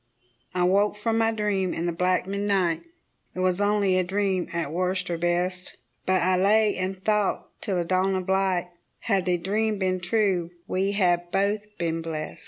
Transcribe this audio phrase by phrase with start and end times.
[0.55, 2.87] I woke from my dream in the black midnight
[3.35, 5.77] It was only a dream at worst or best
[6.07, 10.49] But I lay and thought till the dawn of light, Had the dream been true
[10.67, 12.39] we had both been blest.